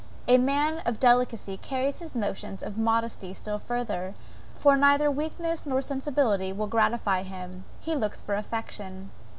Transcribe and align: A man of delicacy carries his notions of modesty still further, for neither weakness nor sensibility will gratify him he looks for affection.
A 0.27 0.39
man 0.39 0.79
of 0.87 0.99
delicacy 0.99 1.57
carries 1.57 1.99
his 1.99 2.15
notions 2.15 2.63
of 2.63 2.75
modesty 2.75 3.35
still 3.35 3.59
further, 3.59 4.15
for 4.55 4.75
neither 4.75 5.11
weakness 5.11 5.63
nor 5.63 5.79
sensibility 5.79 6.51
will 6.51 6.65
gratify 6.65 7.21
him 7.21 7.65
he 7.79 7.93
looks 7.95 8.19
for 8.19 8.33
affection. 8.33 9.11